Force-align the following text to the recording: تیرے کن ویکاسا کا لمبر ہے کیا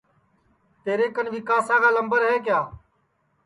تیرے 0.83 1.07
کن 1.15 1.27
ویکاسا 1.33 1.75
کا 1.81 1.89
لمبر 1.97 2.21
ہے 2.29 2.35
کیا 2.45 2.59